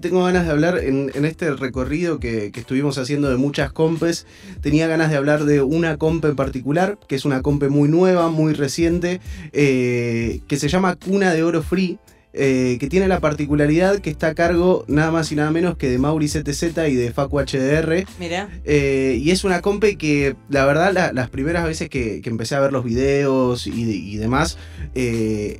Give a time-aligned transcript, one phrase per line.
[0.00, 4.26] Tengo ganas de hablar en, en este recorrido que, que estuvimos haciendo de muchas compes.
[4.60, 8.30] Tenía ganas de hablar de una compe en particular, que es una compe muy nueva,
[8.30, 9.20] muy reciente,
[9.52, 11.98] eh, que se llama Cuna de Oro Free.
[12.32, 15.88] eh, que tiene la particularidad que está a cargo nada más y nada menos que
[15.90, 18.04] de Mauri ZZ y de Facu HDR.
[18.20, 18.48] Mira.
[18.64, 22.54] Eh, y es una compe que, la verdad, la- las primeras veces que, que empecé
[22.54, 24.58] a ver los videos y, de- y demás,
[24.94, 25.58] eh,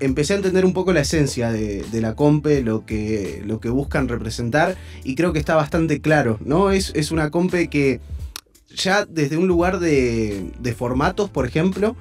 [0.00, 3.68] empecé a entender un poco la esencia de, de la compe, lo que, lo que
[3.68, 6.70] buscan representar, y creo que está bastante claro, ¿no?
[6.70, 8.00] Es, es una compe que
[8.74, 11.96] ya desde un lugar de, de formatos, por ejemplo,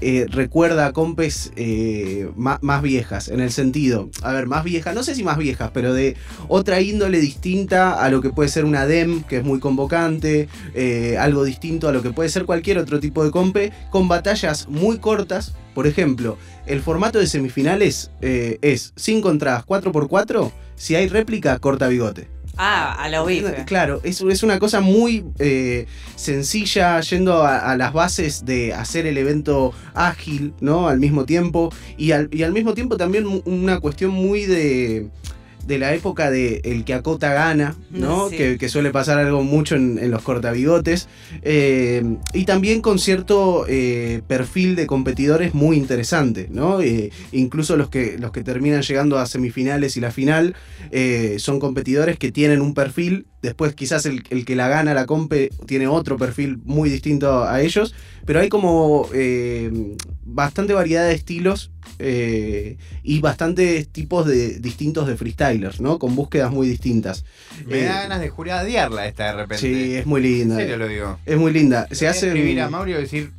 [0.00, 4.94] eh, recuerda a compes eh, ma- más, viejas, en el sentido, a ver, más viejas,
[4.94, 6.16] no sé si más viejas, pero de
[6.48, 11.16] otra índole distinta a lo que puede ser una DEM, que es muy convocante, eh,
[11.18, 14.98] algo distinto a lo que puede ser cualquier otro tipo de compe, con batallas muy
[14.98, 15.54] cortas.
[15.74, 22.37] Por ejemplo, el formato de semifinales es 5 entradas 4x4, si hay réplica, corta bigote.
[22.58, 23.64] Ah, a bife.
[23.66, 29.06] Claro, es, es una cosa muy eh, sencilla, yendo a, a las bases de hacer
[29.06, 30.88] el evento ágil, ¿no?
[30.88, 31.72] Al mismo tiempo.
[31.96, 35.08] Y al, y al mismo tiempo también una cuestión muy de
[35.68, 38.30] de la época de el que acota gana, ¿no?
[38.30, 38.36] Sí.
[38.38, 41.08] Que, que suele pasar algo mucho en, en los cortabigotes.
[41.42, 42.02] Eh,
[42.32, 46.80] y también con cierto eh, perfil de competidores muy interesante, ¿no?
[46.80, 50.56] Eh, incluso los que, los que terminan llegando a semifinales y la final
[51.38, 53.26] son competidores que tienen un perfil.
[53.42, 57.60] Después quizás el, el que la gana la compe tiene otro perfil muy distinto a
[57.60, 57.94] ellos.
[58.24, 59.06] Pero hay como
[60.30, 65.98] bastante variedad de estilos eh, y bastantes tipos de distintos de freestylers, ¿no?
[65.98, 67.24] Con búsquedas muy distintas.
[67.66, 69.58] Me Eh, da ganas de juradearla esta de repente.
[69.60, 70.56] Sí, es muy en linda.
[70.56, 71.18] serio lo digo.
[71.26, 71.88] Es muy linda.
[71.90, 72.28] Se hace.
[72.28, 73.32] escribir a Mauro y decir,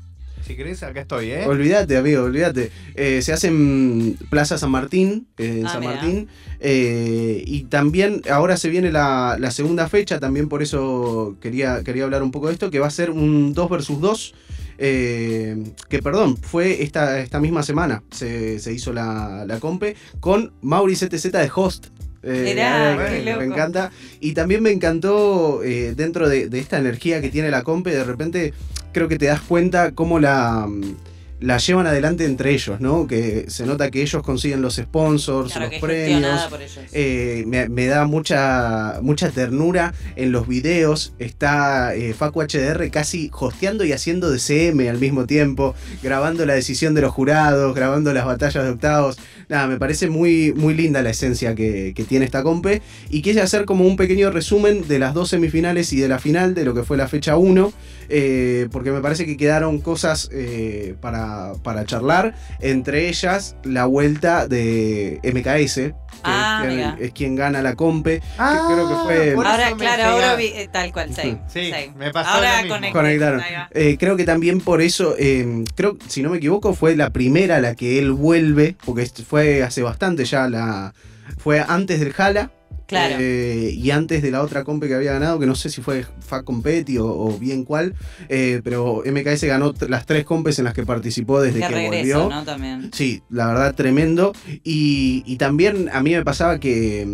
[0.50, 1.46] si querés, acá estoy, ¿eh?
[1.46, 2.72] Olvídate, amigo, olvídate.
[2.96, 5.94] Eh, se hace en Plaza San Martín, eh, en Ah, San mira.
[5.94, 6.28] Martín.
[6.60, 12.04] eh, y también ahora se viene la, la segunda fecha, también por eso quería, quería
[12.06, 14.34] hablar un poco de esto, que va a ser un 2 versus 2.
[14.80, 15.56] eh,
[15.90, 20.96] que perdón, fue esta, esta misma semana se, se hizo la, la compe con Mauri
[20.96, 21.88] ZZ de host.
[22.24, 23.40] Eh, qué loco.
[23.40, 23.92] me encanta.
[24.20, 28.04] Y también me encantó eh, dentro de, de esta energía que tiene la compe, de
[28.04, 28.54] repente
[28.92, 30.96] creo que te das cuenta cómo la, mm,
[31.42, 33.08] la llevan adelante entre ellos, ¿no?
[33.08, 36.08] Que se nota que ellos consiguen los sponsors, Claro los premios.
[36.22, 36.80] gestionada por ellos.
[36.92, 41.14] Eh, me, me da mucha, mucha ternura en los videos.
[41.18, 46.94] Está eh, Facu HDR casi hosteando y haciendo DCM al mismo tiempo, grabando la decisión
[46.94, 49.18] de los jurados, grabando las batallas de octavos.
[49.48, 52.82] Nada, me parece muy, muy linda la esencia que, que tiene esta compe.
[53.10, 56.54] Y quise hacer como un pequeño resumen de las dos semifinales y de la final
[56.54, 57.72] de lo que fue la fecha 1.
[58.10, 62.36] Eh, porque me parece que quedaron cosas eh, para, para charlar.
[62.60, 65.94] Entre ellas, la vuelta de MKS, que
[66.24, 66.98] Ah, es, quien, mira.
[67.00, 68.22] es quien gana la compe.
[68.38, 71.38] Ah, creo que fue- Ahora, claro, llega- ahora vi, eh, tal cual, sí.
[71.48, 71.92] Sí, sí.
[71.98, 72.76] me pasó Ahora lo mismo.
[72.76, 72.94] conecté.
[73.00, 73.42] Conectaron.
[73.72, 77.58] Eh, creo que también por eso, eh, creo, si no me equivoco, fue la primera
[77.58, 80.94] a la que él vuelve, porque est- fue hace bastante ya la.
[81.38, 82.52] Fue antes del Jala.
[82.90, 83.18] Claro.
[83.20, 86.06] eh, y antes de la otra compe que había ganado, que no sé si fue
[86.20, 87.94] Fa Competi o, o bien cuál,
[88.30, 92.20] eh, pero MKS ganó las tres compes en las que participó desde de que regreso,
[92.24, 92.36] volvió.
[92.36, 92.44] ¿no?
[92.44, 92.90] También.
[92.92, 94.34] Sí, la verdad, tremendo.
[94.64, 97.08] Y, y también a mí me pasaba que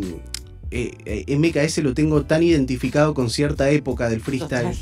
[0.72, 4.76] eh, eh, MKS lo tengo tan identificado con cierta época del freestyle Total.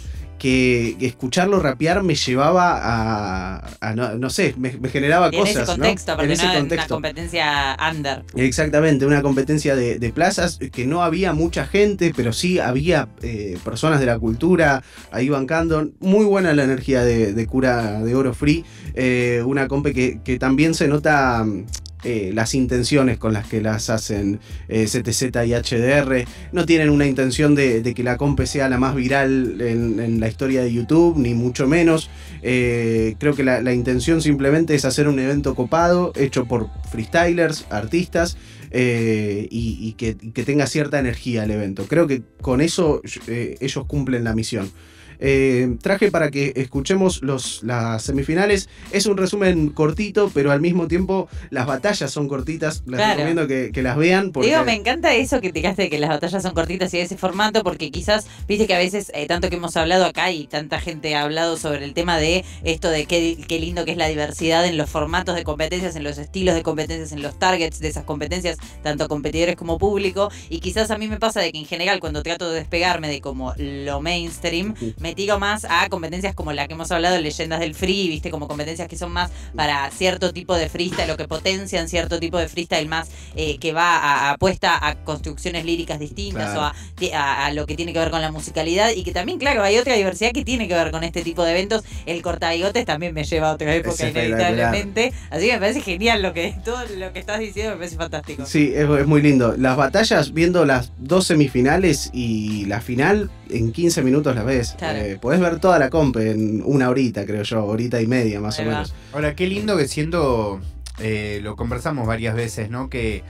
[0.44, 5.56] Que, escucharlo rapear me llevaba a, a no, no sé, me, me generaba en cosas.
[5.56, 6.24] ese contexto, ¿no?
[6.24, 6.96] En ese no era una contexto.
[6.96, 8.24] competencia under.
[8.36, 13.58] Exactamente, una competencia de, de plazas que no había mucha gente, pero sí había eh,
[13.64, 15.90] personas de la cultura ahí bancando.
[16.02, 18.66] Muy buena la energía de, de Cura de Oro Free.
[18.96, 21.66] eh, una compe que, que también se nota mm,
[22.04, 26.26] eh, las intenciones con las que las hacen eh, CTZ y HDR.
[26.52, 30.62] No tienen una intención de, que la compe sea la más viral en, la historia
[30.62, 32.10] de YouTube, ni mucho menos.
[32.42, 38.38] Eh, creo que la, intención simplemente es hacer un evento copado, hecho por freestylers, artistas,
[38.72, 41.86] eh, y, que, y que tenga cierta energía el evento.
[41.88, 44.72] Creo que con eso ellos cumplen la misión.
[45.20, 48.70] Eh, traje para que escuchemos los, las semifinales.
[48.92, 52.84] Es un resumen cortito, pero al mismo tiempo las batallas son cortitas.
[52.86, 53.14] Les Claro.
[53.16, 54.32] recomiendo que, que las vean.
[54.32, 54.50] Porque...
[54.50, 57.18] Digo, me encanta eso que tiraste de que las batallas son cortitas y de ese
[57.18, 60.80] formato, porque quizás, viste que a veces, eh, tanto que hemos hablado acá y tanta
[60.80, 64.08] gente ha hablado sobre el tema de esto de qué, qué lindo que es la
[64.08, 67.88] diversidad en los formatos de competencias, en los estilos de competencias, en los targets de
[67.90, 70.30] esas competencias, tanto competidores como público.
[70.50, 73.22] Y quizás a mí me pasa de que en general, cuando trato de despegarme de
[73.22, 77.76] como lo mainstream, me tiro más a competencias como la que hemos hablado, leyendas del
[77.76, 81.90] free, viste, como competencias que son más para cierto tipo de freestyle o que potencian
[81.90, 86.62] cierto tipo de freestyle más eh, que va a, apuesta a construcciones líricas distintas o
[86.62, 89.96] a, lo que tiene que ver con la musicalidad y que también, claro, hay otra
[89.96, 91.84] diversidad que tiene que ver con este tipo de eventos.
[92.06, 95.12] El cortabigotes también me lleva a otra época inevitablemente.
[95.30, 98.46] Así que me parece genial lo que todo lo que estás diciendo, me parece fantástico.
[98.46, 99.56] Sí, es, es muy lindo.
[99.58, 104.76] Las batallas, viendo las dos semifinales y la final, en 15 minutos las ves.
[104.96, 108.60] Eh, podés ver toda la comp en una horita, creo yo, horita y media más
[108.60, 108.94] o menos.
[109.14, 110.60] Ahora, qué lindo que siendo,
[111.00, 112.90] eh, lo conversamos varias veces, ¿no?
[112.90, 113.24] Que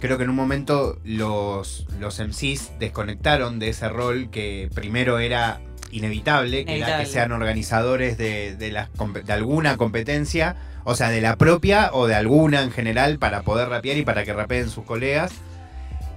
[0.00, 5.60] creo que en un momento los, los MCs desconectaron de ese rol que primero era
[5.92, 11.36] inevitable, que era que sean organizadores de, de, de alguna competencia, o sea, de la
[11.36, 15.32] propia o de alguna en general, para poder rapear y para que rapeen sus colegas.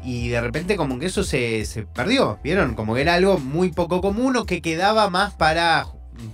[0.03, 2.75] Y de repente como que eso se, perdió, ¿vieron?
[2.75, 5.87] Como que era algo muy poco común o que quedaba más para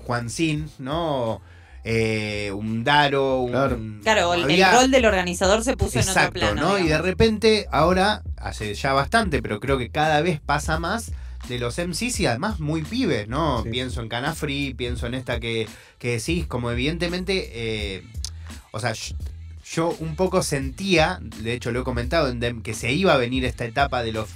[0.06, 1.42] Juancín, ¿no?
[1.84, 4.02] Eh, un Daro, un...
[4.04, 6.62] Claro, el, rol del organizador se puso en otro plano.
[6.62, 6.80] ¿no?
[6.80, 11.12] Y de repente, ahora, hace ya bastante, pero creo que cada vez pasa más
[11.48, 13.64] de los MCs y además muy pibes, ¿no?
[13.64, 15.68] Pienso en Canafree, pienso en esta que,
[15.98, 18.04] que decís, como evidentemente, eh,
[18.72, 18.94] o sea,
[19.72, 23.46] yo un poco sentía, de hecho lo he comentado, en que se iba a venir
[23.46, 24.30] esta etapa de los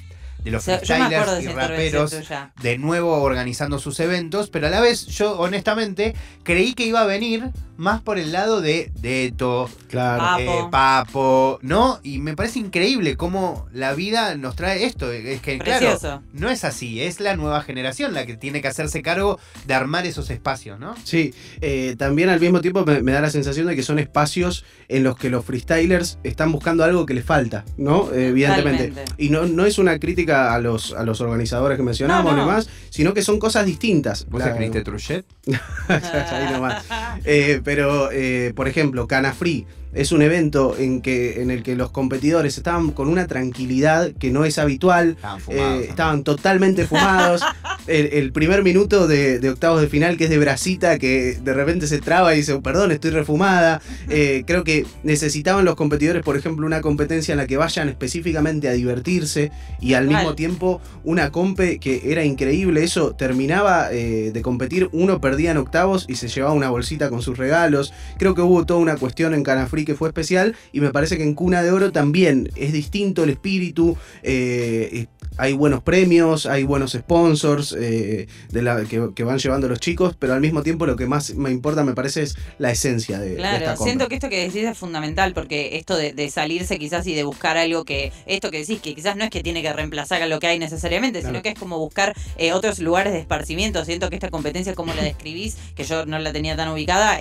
[0.43, 2.15] de los freestylers y raperos
[2.61, 7.05] de nuevo organizando sus eventos, pero a la vez yo honestamente creí que iba a
[7.05, 10.39] venir más por el lado de Deto, claro.
[10.39, 11.59] Eh, Papo.
[11.61, 11.99] ¿no?
[12.03, 15.11] Y me parece increíble cómo la vida nos trae esto.
[15.11, 19.01] Es que, claro, no es así, es la nueva generación la que tiene que hacerse
[19.01, 20.95] cargo de armar esos espacios, ¿no?
[21.03, 25.03] Sí, eh, también al mismo tiempo me, da la sensación de que son espacios en
[25.03, 28.11] los que los freestylers están buscando algo que les falta, ¿no?
[28.13, 28.93] evidentemente.
[29.17, 32.59] Y no, no es una crítica a los, a los organizadores que mencionamos, no,
[32.89, 34.27] sino que son cosas distintas.
[34.29, 35.25] ¿Vos escribiste Truchet?
[35.87, 36.85] Ahí nomás.
[37.23, 41.75] Eh, pero, eh, por ejemplo, Cana Free es un evento en, que, en el que
[41.75, 45.17] los competidores estaban con una tranquilidad que no es habitual.
[45.47, 47.41] Estaban, eh, totalmente fumados.
[47.87, 51.99] el, primer minuto de, octavos de final, que es de Brasita, que de repente se
[51.99, 53.81] traba y dice, perdón, estoy refumada.
[54.09, 58.67] Eh, creo que necesitaban los competidores, por ejemplo, una competencia en la que vayan específicamente
[58.67, 62.83] a divertirse y al mismo tiempo una compe que era increíble.
[62.83, 67.21] Eso terminaba eh, de competir, uno perdía en octavos y se llevaba una bolsita con
[67.21, 67.93] sus regalos.
[68.17, 69.43] Creo que hubo toda una cuestión en
[69.85, 73.31] Que fue especial y me parece que en Cuna de Oro también es distinto el
[73.31, 75.07] espíritu, eh,
[75.37, 80.33] hay buenos premios, hay buenos sponsors eh, de la, que, van llevando los chicos, pero
[80.33, 83.75] al mismo tiempo lo que más me importa me parece es la esencia de, claro,
[83.77, 87.57] siento que esto que decís es fundamental porque esto de, salirse quizás y de buscar
[87.57, 90.39] algo que, esto que decís, que quizás no es que tiene que reemplazar a lo
[90.39, 93.83] que hay necesariamente, sino que es como buscar eh, otros lugares de esparcimiento.
[93.85, 97.19] Siento que esta competencia, como la describís, que yo no la tenía tan ubicada,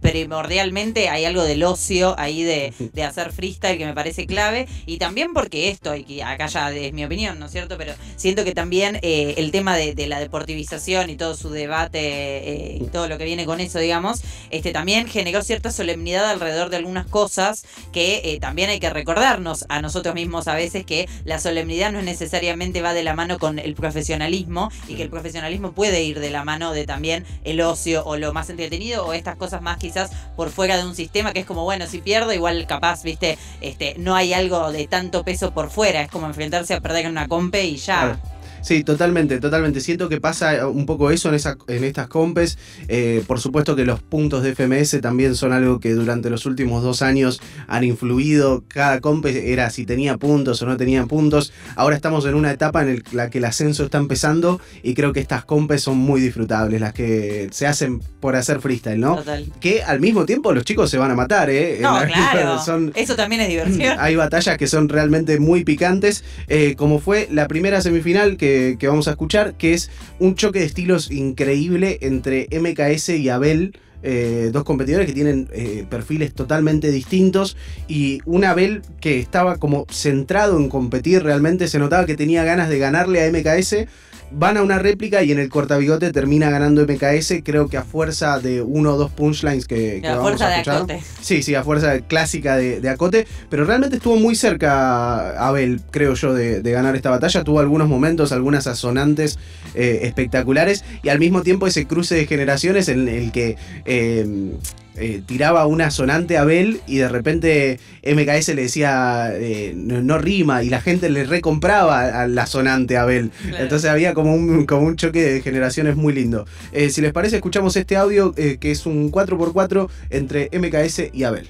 [0.00, 2.72] primordialmente hay algo del ocio ahí de,
[3.04, 4.66] hacer freestyle que me parece clave.
[4.86, 7.76] Y también porque esto, y acá ya es mi opinión, ¿no es cierto?
[7.76, 12.78] Pero siento que también eh, el tema de, la deportivización y todo su debate eh,
[12.80, 16.78] y todo lo que viene con eso, digamos, este también generó cierta solemnidad alrededor de
[16.78, 21.38] algunas cosas que eh, también hay que recordarnos a nosotros mismos a veces que la
[21.38, 26.02] solemnidad no necesariamente va de la mano con el profesionalismo y que el profesionalismo puede
[26.02, 29.60] ir de la mano de también el ocio o lo más entretenido o estas cosas
[29.60, 33.02] más quizás por fuera de un sistema que es como, bueno, si pierdo, igual capaz,
[33.02, 36.00] viste, este, no hay algo de tanto peso por fuera.
[36.00, 38.18] Es como enfrentarse a perder en una compe y ya.
[38.64, 39.80] Sí, totalmente, totalmente.
[39.80, 42.56] Siento que pasa un poco eso en, esa, en estas compes.
[42.88, 46.82] Eh, por supuesto que los puntos de FMS también son algo que durante los últimos
[46.82, 48.64] dos años han influido.
[48.66, 51.52] Cada compe era si tenía puntos o no tenía puntos.
[51.76, 55.20] Ahora estamos en una etapa en la que el ascenso está empezando y creo que
[55.20, 59.16] estas compes son muy disfrutables, las que se hacen por hacer freestyle, ¿no?
[59.16, 59.44] Total.
[59.60, 61.80] Que al mismo tiempo los chicos se van a matar, ¿eh?
[61.82, 62.90] No, claro.
[62.94, 63.96] Eso también es diversión.
[63.98, 68.88] Hay batallas que son realmente muy picantes, eh, como fue la primera semifinal que que,
[68.88, 73.76] vamos a escuchar, que es un choque de estilos increíble entre MKS y Abel.
[74.06, 77.56] Eh, dos competidores que tienen eh, perfiles totalmente distintos
[77.88, 82.68] y un Abel que estaba como centrado en competir realmente, se notaba que tenía ganas
[82.68, 83.86] de ganarle a MKS,
[84.36, 88.38] van a una réplica y en el cortabigote termina ganando MKS, creo que a fuerza
[88.40, 90.86] de uno o dos punchlines que, que a vamos fuerza a escuchar.
[90.86, 91.06] De acote.
[91.20, 96.34] Sí, sí, a fuerza clásica de, acote, pero realmente estuvo muy cerca Abel, creo yo,
[96.34, 97.44] de, ganar esta batalla.
[97.44, 99.38] Tuvo algunos momentos, algunas asonantes
[99.74, 103.56] eh, espectaculares y al mismo tiempo ese cruce de generaciones en el que...
[103.84, 104.52] Eh,
[104.96, 110.18] eh, tiraba una sonante a Abel y de repente MKS le decía eh, no, no
[110.18, 113.30] rima y la gente le recompraba a la sonante a Abel.
[113.42, 113.62] Claro.
[113.64, 116.46] Entonces había como un, como un choque de generaciones muy lindo.
[116.72, 121.48] Eh, si les parece, escuchamos este audio que es un 4x4 entre MKS y Abel.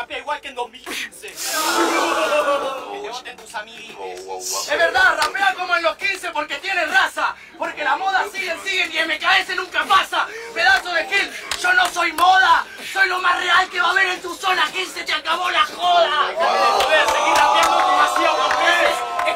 [0.00, 1.28] Rapea igual que en 2015.
[2.90, 4.68] Que te voten tus amiguitos.
[4.68, 8.90] Es verdad, rapea como en los 15 porque tiene raza, porque la moda siguen, siguen
[8.92, 10.26] y MKS nunca pasa.
[10.54, 14.06] Pedazo de Gil, yo no soy moda, soy lo más real que va a haber
[14.08, 16.28] en tu zona, Gil, se te acabó la joda.
[16.28, 18.30] De joder, seguir rapeando como hacía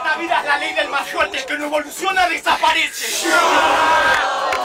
[0.05, 3.27] Esta vida es la ley del más fuerte, el que no evoluciona desaparece.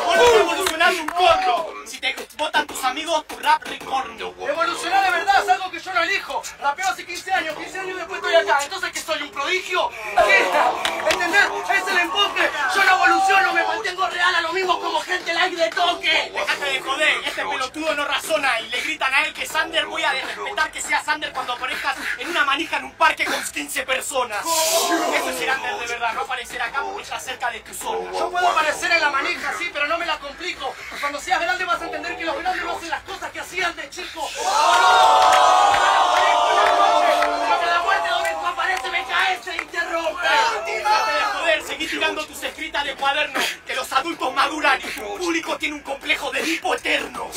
[0.05, 1.67] Vos no un corno.
[1.85, 4.33] Si te votan tus amigos, tu rap recorno.
[4.37, 6.43] Evolucionar de verdad es algo que yo no elijo.
[6.59, 8.59] Rapeo hace 15 años, 15 años después estoy acá.
[8.63, 9.89] Entonces, ¿que soy un prodigio?
[10.25, 11.09] ¿Qué?
[11.09, 11.45] ¿Entendés?
[11.73, 12.49] Es el enfoque.
[12.75, 16.31] Yo no evoluciono, me mantengo real a lo mismo como gente like de toque.
[16.33, 20.03] Dejate de joder, este pelotudo no razona y le gritan a él que Sander voy
[20.03, 23.83] a respetar que sea Sander cuando aparezcas en una manija en un parque con 15
[23.83, 24.45] personas.
[25.29, 28.11] Eso es de verdad, no aparecer acá está cerca de tu zona.
[28.11, 30.73] Yo puedo aparecer en la manija, sí, pero no me la complico.
[30.99, 33.75] Cuando seas grande vas a entender que los grandes no hacen las cosas que hacían
[33.75, 34.27] de chico.
[40.67, 43.39] Me joder, seguí tirando tus escritas de cuaderno.
[43.67, 47.29] Que los adultos maduran y tu público tiene un complejo de tipo eterno.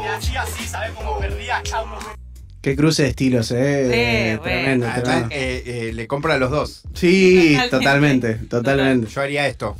[0.00, 1.60] Y así, así, ¿sabes cómo perdía?
[1.64, 2.21] Vemos.
[2.62, 4.32] Qué cruce de estilos, eh.
[4.32, 4.42] Sí, bueno.
[4.42, 5.28] tremendo, tremendo.
[5.32, 6.82] eh, eh, le compro a los dos.
[6.94, 8.34] Sí, Totalmente.
[8.34, 9.06] totalmente, totalmente.
[9.08, 9.76] Yo haría esto.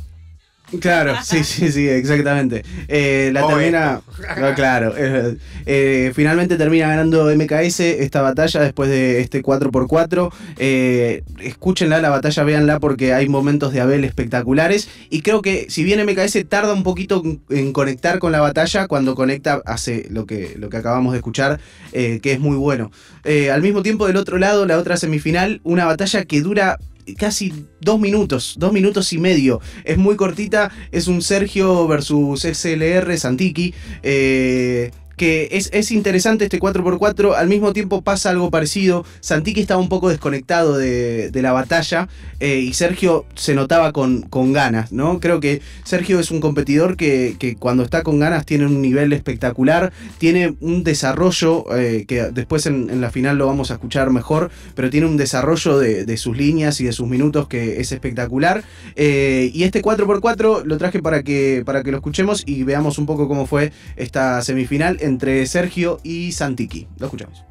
[0.79, 2.63] Claro, sí, sí, sí, exactamente.
[2.87, 4.01] Eh, la O termina.
[4.39, 4.93] No, claro.
[4.97, 10.31] eh, eh, finalmente termina ganando MKS esta batalla después de este 4x4.
[10.57, 14.89] Eh, escúchenla, la batalla, véanla porque hay momentos de Abel espectaculares.
[15.09, 18.87] Y creo que si bien MKS tarda un poquito en- en conectar con la batalla,
[18.87, 21.59] cuando conecta hace lo que, lo que acabamos de escuchar,
[21.91, 22.91] eh, que es muy bueno.
[23.23, 26.77] Eh, al mismo tiempo, del otro lado, la otra semifinal, una batalla que dura
[27.17, 29.61] casi dos minutos, dos minutos y medio.
[29.83, 33.73] Es muy cortita, es un Sergio versus SLR Santiki.
[34.03, 39.05] eh, que es, es interesante este 4x4, al mismo tiempo pasa algo parecido.
[39.21, 42.07] Santiki estaba un poco desconectado de, de la batalla
[42.39, 45.19] eh, y Sergio se notaba con, con ganas, ¿no?
[45.19, 49.13] Creo que Sergio es un competidor que, que cuando está con ganas tiene un nivel
[49.13, 54.51] espectacular, tiene un desarrollo eh, que después en, la final lo vamos a escuchar mejor,
[54.75, 58.63] pero tiene un desarrollo de, de sus líneas y de sus minutos que es espectacular.
[58.95, 63.05] Eh, y este 4x4 lo traje para que, para que lo escuchemos y veamos un
[63.05, 66.87] poco cómo fue esta semifinal entre Sergio y Santiki.
[66.97, 67.43] Lo escuchamos.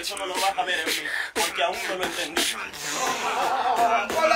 [0.00, 0.26] Eso no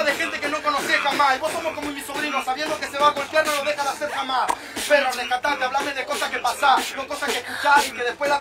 [0.04, 1.36] de gente que no conocí jamás.
[1.36, 3.86] Y vos somos como mi sobrino, sabiendo que se va a golpear, no lo dejan
[3.86, 4.50] hacer jamás.
[4.88, 8.38] Pero rescatate, hablame de cosas que pasás, no cosas que escuchás y que después las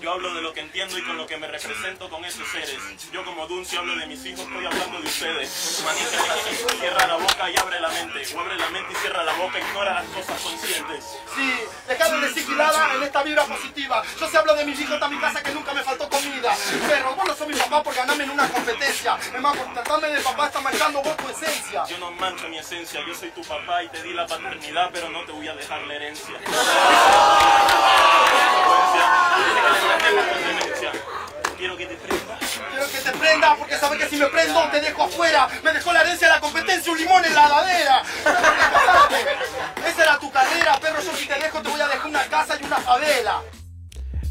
[0.00, 2.78] Yo hablo de lo que entiendo y con lo que me represento con esos seres.
[3.12, 5.82] Yo como Dunce hablo de mis hijos, estoy hablando de ustedes.
[5.84, 8.22] Manija de cierra la boca y abre la mente.
[8.34, 11.04] O abre la mente y cierra la boca, ignora las cosas conscientes.
[11.34, 14.02] Sí, dejá de decir gilada en esta vibra positiva.
[14.18, 16.56] Yo se hablo de mis hijos, está mi casa que nunca me faltó comida.
[16.88, 19.18] Pero vos no sos mi papá por ganarme en una competencia.
[19.18, 21.84] Es más, por tratarme de papá está marcando vos tu esencia.
[21.84, 25.10] Yo no mancho mi esencia, yo soy tu papá y te di la paternidad, pero
[25.10, 26.40] no te voy a dejar la herencia.
[31.60, 32.38] Quiero que te prenda.
[32.70, 35.46] Quiero que te prenda porque sabes que si me prendo te dejo afuera.
[35.62, 38.02] Me dejó la herencia de la competencia, un limón en la ladera.
[39.86, 41.02] Esa era tu carrera, perro.
[41.02, 43.42] Yo si te dejo te voy a dejar una casa y una favela.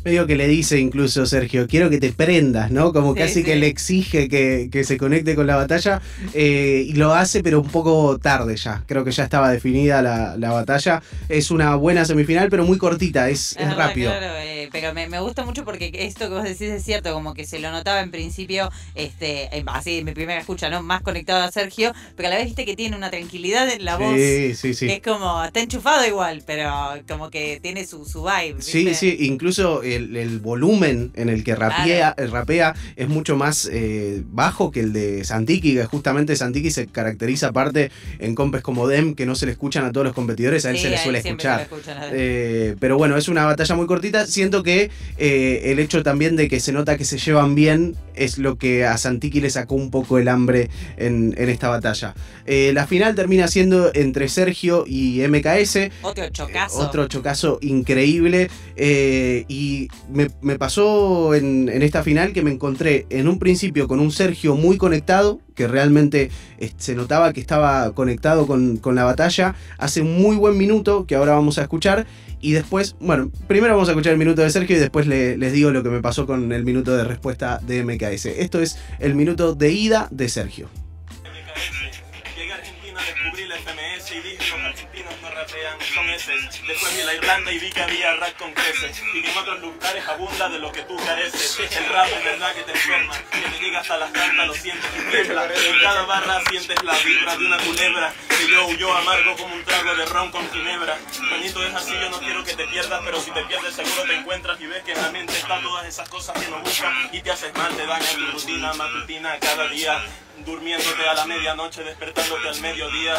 [0.06, 2.94] Medio que le dice incluso Sergio, quiero que te prendas, ¿no?
[2.94, 3.44] Como Sí, casi sí.
[3.44, 6.02] que le exige que, que se conecte con la batalla
[6.34, 8.84] eh, y lo hace pero un poco tarde ya.
[8.88, 11.02] Creo que ya estaba definida la, la batalla.
[11.28, 14.10] Es una buena semifinal pero muy cortita, es, es rápido.
[14.12, 17.34] Claro, eh, pero me, me gusta mucho porque esto que vos decís es cierto, como
[17.34, 20.82] que se lo notaba en principio, este, así en mi primera escucha, ¿no?
[20.82, 23.98] Más conectado a Sergio, pero a la vez viste que tiene una tranquilidad en la
[23.98, 24.16] voz.
[24.16, 24.90] Sí, sí, Que sí.
[24.94, 26.72] es como, está enchufado igual, pero
[27.08, 28.62] como que tiene su, su vibe.
[28.62, 33.70] Sí, sí, incluso el, el volumen en el que rapea, eh, rapea es mucho más
[33.72, 38.88] eh, bajo que el de Santiki, que justamente Santiki se caracteriza aparte en compes como
[38.88, 40.98] Dem, que no se le escuchan a todos los competidores, a él Sí, se le
[40.98, 41.68] suele escuchar.
[42.14, 44.26] Eh, pero bueno, es una batalla muy cortita.
[44.28, 48.38] Siento que eh, el hecho también de que se nota que se llevan bien es
[48.38, 52.14] lo que a Santiki le sacó un poco el hambre en, en esta batalla.
[52.46, 55.90] La final termina siendo entre Sergio y MKS.
[56.02, 56.80] Otro chocazo.
[56.80, 58.50] Otro chocazo increíble.
[58.76, 59.46] eh,
[60.42, 64.78] me, pasó en, esta final que me encontré en un principio con un Sergio muy
[64.78, 69.56] conectado, que realmente eh, se notaba que estaba conectado con, la batalla.
[69.78, 72.06] Hace un muy buen minuto que ahora vamos a escuchar.
[72.42, 75.52] Y después, bueno, primero vamos a escuchar el minuto de Sergio y después le- les
[75.52, 78.28] digo lo que me pasó con el minuto de respuesta de MKS.
[78.28, 80.70] Esto es el minuto de ida de Sergio.
[86.28, 89.02] Después vi la Irlanda y vi que había rap con creces.
[89.14, 91.60] Y que en otros lugares abunda de lo que tú careces.
[91.60, 94.90] El rap es verdad que te enferma, que te llega hasta las plantas, lo sientes
[94.98, 95.46] y tiembla.
[95.46, 98.14] En cada barra sientes la vibra de una culebra.
[98.28, 100.98] Que yo huyó amargo como un trago de ron con ginebra.
[101.22, 104.16] Manito es así, yo no quiero que te pierdas, pero si te pierdes seguro te
[104.16, 107.22] encuentras y ves que en la mente están todas esas cosas que no buscas y
[107.22, 110.04] te haces mal, te daña tu rutina matutina cada día.
[110.46, 113.16] Durmiéndote a la medianoche, despertándote al mediodía.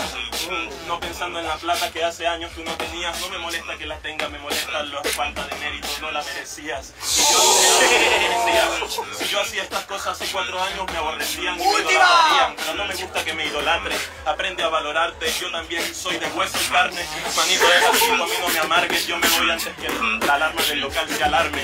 [0.87, 3.21] No pensando en la plata que hace años tú no tenías.
[3.21, 6.93] No me molesta que la tenga, me molesta la falta de mérito, no la merecías.
[7.03, 11.65] Si yo, hacía- si yo hacía estas cosas hace cuatro años me aborrecían y me
[11.71, 12.57] idolatrarían.
[12.57, 13.99] Pero no me gusta que me idolatren.
[14.27, 17.03] Aprende a valorarte, yo también soy de hueso y carne.
[17.37, 19.07] Manito, es así, tú a mí no me amargues.
[19.07, 21.63] Yo me voy antes que la alarma del local se alarme.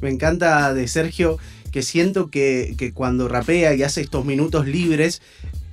[0.00, 1.38] Me encanta de Sergio
[1.70, 5.22] que siento que, que cuando rapea y hace estos minutos libres,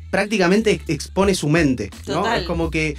[0.10, 2.16] prácticamente expone su mente, ¿no?
[2.16, 2.42] Total.
[2.42, 2.96] Es como que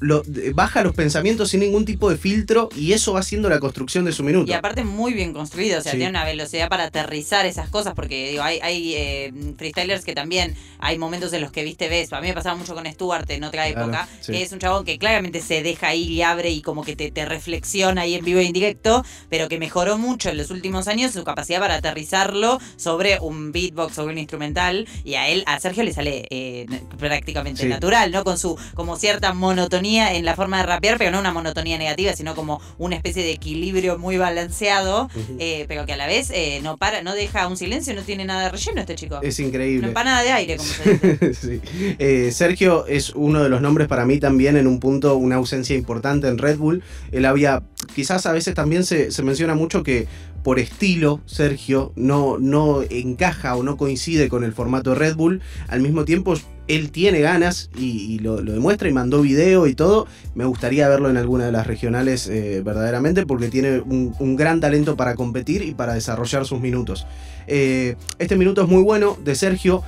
[0.00, 0.22] lo-
[0.54, 4.12] baja los pensamientos sin ningún tipo de filtro y eso va haciendo la construcción de
[4.12, 4.50] su minuto.
[4.50, 5.98] Y aparte muy bien construido, o sea, Sí.
[5.98, 10.54] tiene una velocidad para aterrizar esas cosas, porque digo, hay, hay eh, freestylers que también
[10.78, 12.12] hay momentos en los que viste ves.
[12.12, 14.32] A mí me pasaba mucho con Stuart en otra Claro, época, sí.
[14.32, 17.10] que es un chabón que claramente se deja ahí y abre y como que te,
[17.10, 21.12] te reflexiona ahí en vivo e indirecto, pero que mejoró mucho en los últimos años
[21.12, 25.82] su capacidad para aterrizarlo sobre un beatbox, sobre un instrumental, y a él, a Sergio
[25.82, 26.61] le sale eh,
[26.98, 27.68] prácticamente Sí.
[27.68, 28.24] natural, ¿no?
[28.24, 32.14] Con su como cierta monotonía en la forma de rapear, pero no una monotonía negativa,
[32.14, 36.60] sino como una especie de equilibrio muy balanceado, eh, pero que a la vez eh,
[36.62, 39.20] no para, no deja un silencio, no tiene nada de relleno este chico.
[39.22, 39.88] Es increíble.
[39.88, 41.34] empanada de aire, como se dice.
[41.42, 41.60] Sí.
[41.98, 45.74] Eh, Sergio es uno de los nombres para mí también en un punto, una ausencia
[45.76, 46.82] importante en Red Bull.
[47.10, 47.62] Él había,
[47.94, 50.06] quizás a veces también se, se menciona mucho que
[50.42, 55.40] por estilo Sergio no, no encaja o no coincide con el formato Red Bull.
[55.68, 56.34] Al mismo tiempo
[56.68, 60.06] él tiene ganas y, lo, lo demuestra y mandó video y todo.
[60.34, 64.96] Me gustaría verlo en alguna de las regionales eh, verdaderamente porque tiene un, gran talento
[64.96, 67.06] para competir y para desarrollar sus minutos.
[67.46, 69.82] Eh, este minuto es muy bueno de Sergio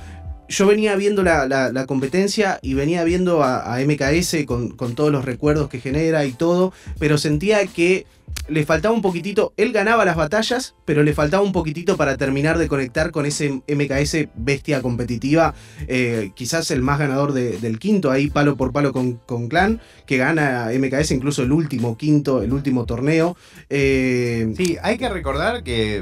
[0.47, 4.93] yo venía viendo la, la- la competencia y venía viendo a, a MKS con, con
[4.93, 8.05] todos los recuerdos que genera y todo, pero sentía que
[8.47, 12.57] le faltaba un poquitito, él ganaba las batallas, pero le faltaba un poquitito para terminar
[12.57, 15.55] de conectar con ese MKS bestia competitiva,
[15.87, 19.81] eh, quizás el más ganador de- del quinto, ahí palo por palo con, con Clan,
[20.05, 23.35] que gana MKS incluso el último quinto, el último torneo.
[23.69, 26.01] Eh, Sí, hay que recordar que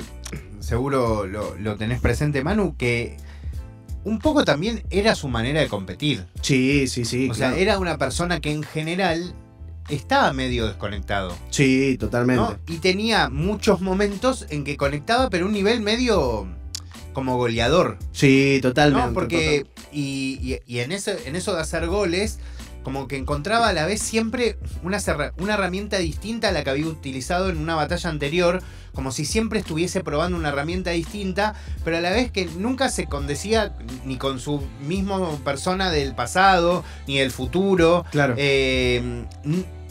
[0.60, 3.18] seguro lo, lo tenés presente, Manu, que
[4.06, 6.26] un poco también era su manera de competir.
[6.42, 7.30] sí, sí, sí.
[7.30, 9.34] o sea, era una persona que en general
[9.90, 11.36] estaba medio desconectado.
[11.50, 12.42] Sí, totalmente.
[12.42, 12.58] ¿no?
[12.68, 16.48] Y tenía muchos momentos en que conectaba, pero un nivel medio
[17.14, 17.98] como goleador.
[18.12, 19.08] Sí, totalmente.
[19.08, 19.14] ¿no?
[19.14, 22.40] Porque, y, y- y en, eso, en eso de hacer goles,
[22.84, 25.00] como que encontraba a la vez siempre una,
[25.38, 28.62] una herramienta distinta a la que había utilizado en una batalla anterior,
[28.94, 33.08] como si siempre estuviese probando una herramienta distinta, pero a la vez que nunca se
[33.08, 38.06] condecía ni con su mismo persona del pasado, ni del futuro.
[38.12, 38.36] Claro.
[38.38, 39.84] Eh, n-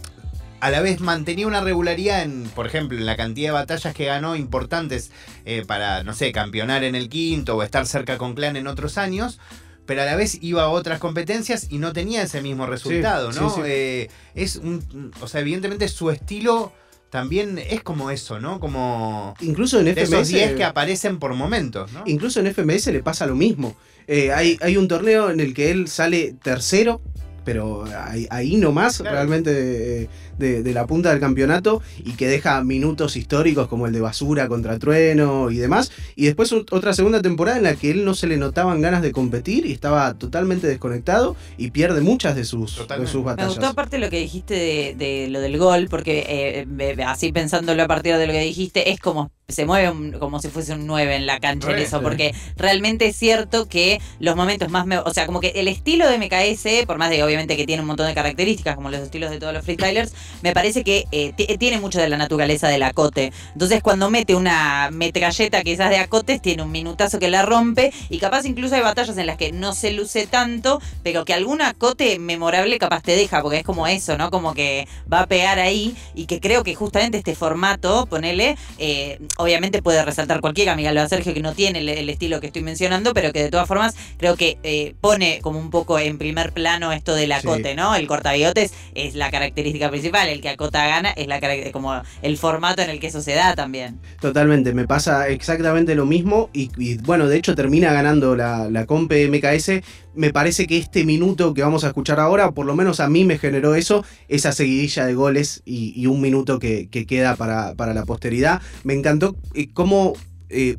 [0.60, 4.04] a la vez mantenía una regularidad en, por ejemplo, en la cantidad de batallas que
[4.04, 5.10] ganó importantes
[5.44, 8.96] eh, para, no sé, campeonar en el quinto o estar cerca con Clan en otros
[8.96, 9.40] años.
[9.86, 13.40] Pero a la vez iba a otras competencias y no tenía ese mismo resultado, sí,
[13.40, 13.50] ¿no?
[13.50, 13.60] sí.
[13.64, 15.12] Eh, es un.
[15.20, 16.72] O sea, evidentemente su estilo
[17.10, 18.60] también es como eso, ¿no?
[18.60, 19.34] Como.
[19.40, 20.28] Incluso en De esos FMS.
[20.28, 22.04] 10 que aparecen por momentos, ¿no?
[22.06, 23.76] Incluso en FMS le pasa lo mismo.
[24.06, 27.00] Eh, hay, hay un torneo en el que él sale tercero
[27.44, 29.16] pero ahí, ahí nomás, Claro.
[29.16, 30.08] realmente
[30.42, 34.78] de, la punta del campeonato y que deja minutos históricos como el de Basura contra
[34.78, 35.90] Trueno y demás.
[36.16, 39.02] Y después ot- otra segunda temporada en la que él no se le notaban ganas
[39.02, 43.48] de competir y estaba totalmente desconectado y pierde muchas de sus, de sus Me batallas.
[43.54, 47.86] gustó aparte lo que dijiste de, de lo del gol, porque eh, así pensándolo a
[47.88, 51.14] partir de lo que dijiste, es como se mueve un- como si fuese un 9
[51.16, 55.12] en la cancha en eso, porque realmente es cierto que los momentos más, me- o
[55.12, 58.06] sea, como que el estilo de MKS, por más de obviamente que tiene un montón
[58.06, 61.78] de características, como los estilos de todos los freestylers, me parece que eh, ti- tiene
[61.80, 63.32] mucho de la naturaleza del acote.
[63.52, 68.18] Entonces cuando mete una metralleta quizás de acotes, tiene un minutazo que la rompe y
[68.18, 72.18] capaz incluso hay batallas en las que no se luce tanto, pero que algún acote
[72.18, 74.30] memorable capaz te deja, porque es como eso, ¿no?
[74.30, 79.18] Como que va a pegar ahí y que creo que justamente este formato, ponele, eh,
[79.36, 82.62] obviamente puede resaltar cualquiera, lo a Sergio que no tiene el, el estilo que estoy
[82.62, 86.52] mencionando, pero que de todas formas creo que eh, pone como un poco en primer
[86.52, 87.76] plano esto del acote, Sí.
[87.76, 87.94] ¿no?
[87.94, 91.40] El cortabigotes es la característica principal, el que acota gana es la
[91.72, 93.98] como el formato en el que eso se da también.
[94.20, 99.28] Totalmente, me pasa exactamente lo mismo y, bueno, de hecho termina ganando la, la Compe
[99.28, 99.82] MKS.
[100.14, 103.24] Me parece que este minuto que vamos a escuchar ahora, por lo menos a mí
[103.24, 107.94] me generó eso, esa seguidilla de goles y, un minuto que, que queda para, para
[107.94, 108.60] la posteridad.
[108.84, 110.12] Me encantó eh, cómo...
[110.48, 110.76] eh,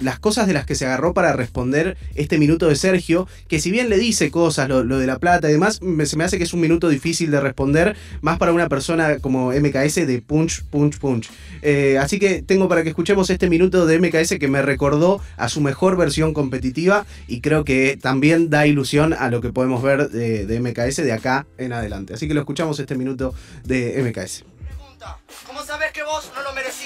[0.00, 3.70] las cosas de las que se agarró para responder este minuto de Sergio, que si
[3.70, 6.44] bien le dice cosas, lo, lo de la plata y demás, se me hace que
[6.44, 10.98] es un minuto difícil de responder, más para una persona como MKS de punch, punch,
[10.98, 11.30] punch.
[11.62, 15.48] Eh, así que tengo para que escuchemos este minuto de MKS que me recordó a
[15.48, 20.10] su mejor versión competitiva y creo que también da ilusión a lo que podemos ver
[20.10, 22.14] de, MKS de acá en adelante.
[22.14, 24.44] Así que lo escuchamos este minuto de MKS.
[24.66, 26.85] Pregunta, ¿Cómo sabes que vos no lo merecías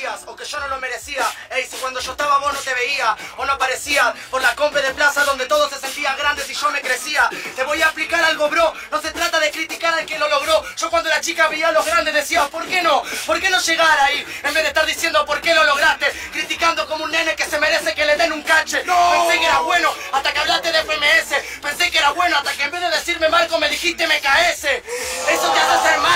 [0.51, 1.25] yo no lo merecía?
[1.51, 4.83] Ey, si cuando yo estaba vos no te veía o no aparecía por la compe
[4.83, 7.29] de plaza donde todos se sentían grandes y yo me crecía.
[7.55, 8.73] Te voy a explicar algo, bro.
[8.91, 10.65] No se trata de criticar al que lo logró.
[10.77, 13.03] Yo cuando la chica veía a los grandes decía, ¿por qué no?
[13.27, 14.27] ¿Por qué no llegar ahí?
[14.43, 16.11] En vez de estar diciendo, ¿por qué lo lograste?
[16.33, 18.79] Criticando como un nene que se merece que le den un cache.
[18.79, 21.61] Pensé que era bueno hasta que hablaste de FMS.
[21.63, 24.65] Pensé que era bueno hasta que en vez de decirme Marco me dijiste MKS.
[24.65, 26.10] Eso te hace ser malo.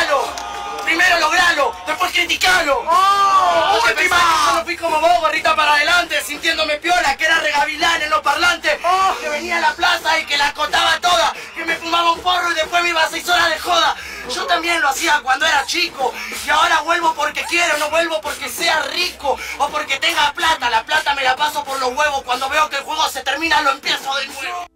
[0.95, 2.85] Primero logralo, después criticalo.
[2.89, 3.81] ¡Oh!
[3.85, 4.17] ¡Última!
[4.47, 8.21] Yo no fui como vos, gorrita para adelante, sintiéndome piola, que era regavilán en los
[8.21, 8.79] parlantes.
[8.85, 9.13] ¡Oh!
[9.21, 11.35] Que venía a la plaza y que la acotaba toda.
[11.57, 13.97] Que me fumaba un porro y después me iba a seis horas de joda.
[14.33, 16.15] Yo también lo hacía cuando era chico.
[16.47, 20.71] Y ahora vuelvo porque quiero, no vuelvo porque sea rico o porque tenga plata.
[20.71, 22.23] La plata me la paso por los huevos.
[22.23, 24.67] Cuando veo que el juego se termina, lo empiezo de nuevo.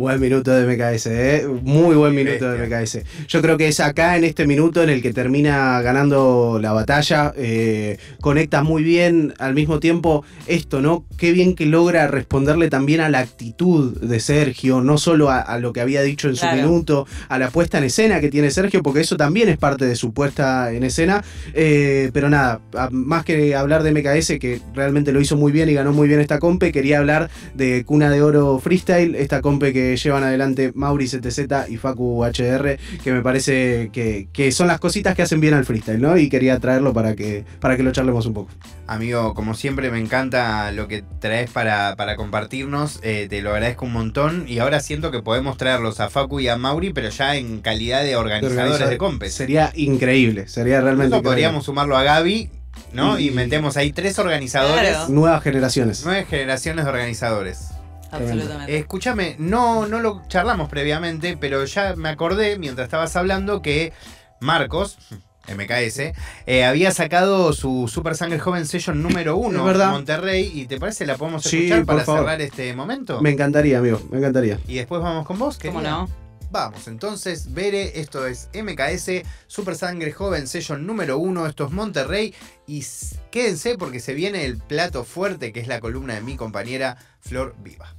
[0.00, 1.46] Buen minuto de MKS, ¿eh?
[1.62, 3.00] muy buen minuto de MKS.
[3.28, 7.34] Yo creo que es acá en este minuto en el que termina ganando la batalla.
[7.36, 11.04] eh, conecta muy bien al mismo tiempo esto, ¿no?
[11.18, 15.58] Qué bien que logra responderle también a la actitud de Sergio, no solo a, a
[15.58, 16.56] lo que había dicho en su Claro.
[16.56, 19.96] minuto, a la puesta en escena que tiene Sergio, porque eso también es parte de
[19.96, 21.22] su puesta en escena.
[21.52, 25.74] Eh, pero nada, más que hablar de MKS, que realmente lo hizo muy bien y
[25.74, 29.89] ganó muy bien esta compe, quería hablar de Cuna de Oro Freestyle, esta compe que
[29.96, 35.14] llevan adelante Mauri CTZ y Facu HR, que me parece que, que son las cositas
[35.14, 36.16] que hacen bien al freestyle, ¿no?
[36.16, 38.50] Y quería traerlo para que, para que lo charlemos un poco.
[38.86, 43.86] Amigo, como siempre me encanta lo que traes para, para compartirnos, eh, te lo agradezco
[43.86, 47.36] un montón y ahora siento que podemos traerlos a Facu y a Mauri, pero ya
[47.36, 49.32] en calidad de organizadores de compes.
[49.34, 51.28] Sería increíble, sería realmente increíble.
[51.30, 52.50] podríamos sumarlo a Gaby,
[52.92, 53.18] ¿no?
[53.18, 55.08] Y, Y- metemos ahí tres organizadores, Claro.
[55.08, 56.02] Nuevas generaciones.
[56.04, 57.68] nueve generaciones de organizadores.
[58.10, 58.74] Absolutamente.
[58.74, 63.92] Eh, Escúchame, no, no lo charlamos previamente, pero ya me acordé mientras estabas hablando que
[64.40, 64.98] Marcos,
[65.48, 66.12] MKS,
[66.46, 70.50] eh, había sacado su Super Sangre Joven Session número uno en Monterrey.
[70.54, 72.22] ¿Y te parece la podemos escuchar para favor.
[72.22, 73.20] cerrar este momento?
[73.20, 74.58] Me encantaría, amigo, me encantaría.
[74.66, 76.08] Y después vamos con vos, ¿Cómo no?
[76.52, 82.34] Vamos, entonces, Bere, esto es MKS, Super Sangre Joven Session número uno, esto es Monterrey.
[82.66, 82.84] Y
[83.30, 87.54] quédense porque se viene el plato fuerte que es la columna de mi compañera Flor
[87.62, 87.94] Viva.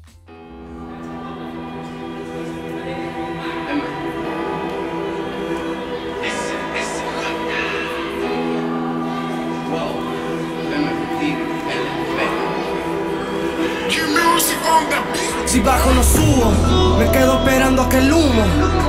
[15.46, 18.44] Si bajo no subo, me quedo esperando a que el humo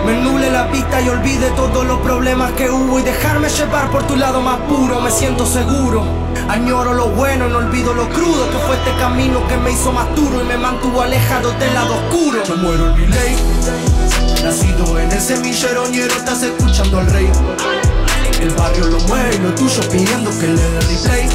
[0.07, 4.07] me nuble la vista y olvide todos los problemas que hubo y dejarme llevar por
[4.07, 5.01] tu lado más puro.
[5.01, 6.05] Me siento seguro,
[6.49, 10.15] añoro lo bueno, no olvido lo crudo que fue este camino que me hizo más
[10.15, 12.43] duro y me mantuvo alejado del lado oscuro.
[12.45, 13.07] Yo muero en mi
[14.43, 17.31] nacido en el semillero ñero, estás escuchando al rey.
[18.43, 21.29] El barrio lo mueve lo tuyo pidiendo que le dé replay.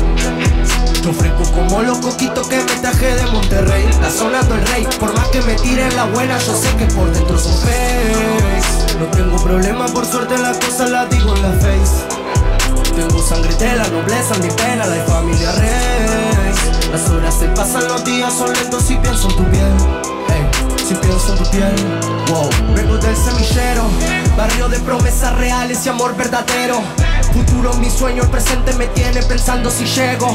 [1.01, 3.87] Yo fresco como los coquitos que me traje de Monterrey.
[4.01, 7.09] La zona del rey, por más que me tiren la buena, yo sé que por
[7.13, 8.97] dentro son face.
[8.99, 12.03] No tengo problema, por suerte las cosas las digo en la face.
[12.93, 16.91] Tengo sangre de la nobleza, mi pena, la familia rey.
[16.91, 20.16] Las horas se pasan, los días son lentos y pienso en tu piel.
[20.87, 21.75] Ey, si pienso en tu piel,
[22.27, 22.49] wow.
[22.73, 23.83] Vengo del semillero,
[24.37, 26.79] barrio de promesas reales y amor verdadero.
[27.33, 30.33] Futuro, mi sueño, el presente me tiene pensando si llego.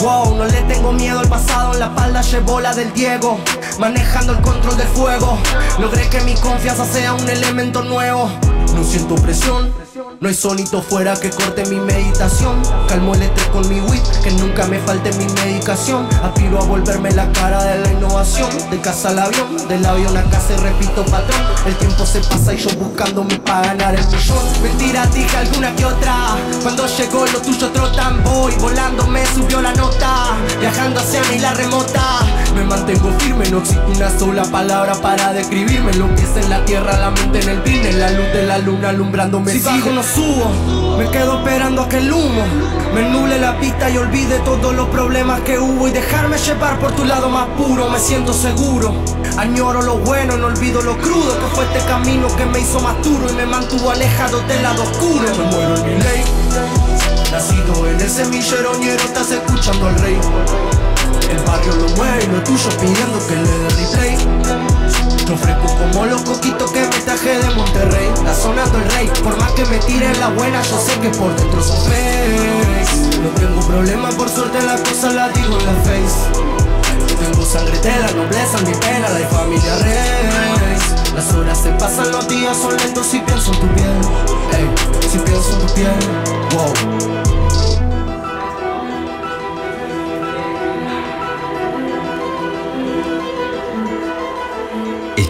[0.00, 3.38] Wow, no le tengo miedo al pasado, en la espalda llevo la del Diego.
[3.78, 5.38] Manejando el control del fuego,
[5.78, 8.30] logré que mi confianza sea un elemento nuevo.
[8.74, 9.72] No siento presión,
[10.20, 12.62] no hay sonito fuera que corte mi meditación.
[12.88, 16.06] Calmo el estrés con mi weed, que nunca me falte mi medicación.
[16.22, 18.48] Aspiro a volverme la cara de la innovación.
[18.70, 21.40] De casa al avión, del avión a casa y repito patrón.
[21.66, 24.38] El tiempo se pasa y yo buscándome para ganar el millón.
[24.62, 26.36] Mentira, dije alguna que otra.
[26.62, 30.36] Cuando llegó lo tuyo trotan, voy volando, me subió la nota.
[30.60, 32.20] Viajando hacia mí la remota.
[32.54, 35.92] Me mantengo firme, no existe una sola palabra para describirme.
[35.94, 38.58] Lo que es en la tierra, la mente en el vine, la luz de la
[38.58, 39.52] luna alumbrándome.
[39.52, 42.44] Si bajo no subo, me quedo esperando a que el humo
[42.94, 46.92] me nuble la pista y olvide todos los problemas que hubo y dejarme llevar por
[46.92, 47.88] tu lado más puro.
[47.90, 48.94] Me siento seguro,
[49.36, 53.02] añoro lo bueno, no olvido lo crudo que fue este camino que me hizo más
[53.02, 55.24] duro y me mantuvo alejado del lado oscuro.
[55.36, 56.24] Me muero en mi ley,
[57.30, 60.18] nacido en el semillero ñero, estás escuchando al rey.
[61.32, 64.18] El barrio lo mueve y lo tuyo pidiendo que le dé replay.
[65.26, 68.12] Yo fresco como los coquitos que me traje de Monterrey.
[68.22, 71.34] La zona del rey, por más que me tiren la buena, yo sé que por
[71.34, 73.22] dentro son fake.
[73.22, 76.52] No tengo problema, por suerte las cosas las digo en la face.
[77.18, 80.78] Tengo sangre de la nobleza, mi pena, la familia rey.
[81.14, 84.00] Las horas se pasan, los días son lentos y pienso en tu piel.
[84.52, 84.68] Ey,
[85.10, 85.94] si pienso en tu piel,
[86.52, 87.91] wow.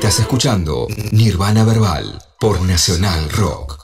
[0.03, 3.82] Estás escuchando Nirvana Verbal por Nacional Rock.